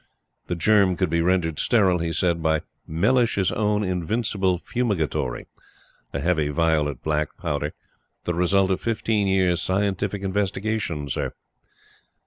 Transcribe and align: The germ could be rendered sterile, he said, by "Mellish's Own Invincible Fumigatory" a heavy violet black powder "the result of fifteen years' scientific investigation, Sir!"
The 0.47 0.55
germ 0.55 0.97
could 0.97 1.11
be 1.11 1.21
rendered 1.21 1.59
sterile, 1.59 1.99
he 1.99 2.11
said, 2.11 2.41
by 2.41 2.63
"Mellish's 2.87 3.51
Own 3.51 3.83
Invincible 3.83 4.57
Fumigatory" 4.57 5.45
a 6.11 6.19
heavy 6.19 6.49
violet 6.49 7.03
black 7.03 7.37
powder 7.37 7.75
"the 8.23 8.33
result 8.33 8.71
of 8.71 8.81
fifteen 8.81 9.27
years' 9.27 9.61
scientific 9.61 10.23
investigation, 10.23 11.07
Sir!" 11.07 11.33